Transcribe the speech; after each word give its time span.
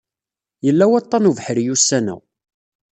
Yella 0.65 0.85
waṭṭan 0.91 1.23
n 1.23 1.29
ubeḥri 1.29 1.63
ussan-a. 1.73 2.15